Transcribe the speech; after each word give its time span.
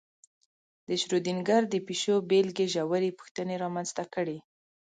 د 0.87 0.89
شرودینګر 1.01 1.61
د 1.69 1.75
پیشو 1.87 2.15
بېلګې 2.29 2.67
ژورې 2.73 3.09
پوښتنې 3.19 3.55
رامنځته 3.63 4.03
کړې. 4.13 4.37